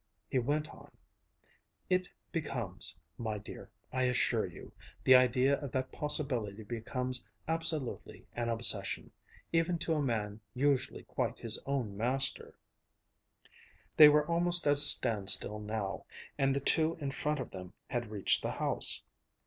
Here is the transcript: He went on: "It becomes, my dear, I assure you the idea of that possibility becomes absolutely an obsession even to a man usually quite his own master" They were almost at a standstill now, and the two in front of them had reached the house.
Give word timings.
He 0.31 0.39
went 0.39 0.67
on: 0.71 0.89
"It 1.87 2.09
becomes, 2.31 2.99
my 3.19 3.37
dear, 3.37 3.69
I 3.93 4.05
assure 4.05 4.47
you 4.47 4.71
the 5.03 5.13
idea 5.13 5.59
of 5.59 5.71
that 5.73 5.91
possibility 5.91 6.63
becomes 6.63 7.23
absolutely 7.47 8.25
an 8.33 8.49
obsession 8.49 9.11
even 9.53 9.77
to 9.77 9.93
a 9.93 10.01
man 10.01 10.41
usually 10.55 11.03
quite 11.03 11.37
his 11.37 11.59
own 11.67 11.95
master" 11.95 12.55
They 13.97 14.09
were 14.09 14.25
almost 14.25 14.65
at 14.65 14.73
a 14.73 14.75
standstill 14.77 15.59
now, 15.59 16.05
and 16.35 16.55
the 16.55 16.59
two 16.59 16.95
in 16.95 17.11
front 17.11 17.39
of 17.39 17.51
them 17.51 17.71
had 17.85 18.09
reached 18.09 18.41
the 18.41 18.53
house. 18.53 19.03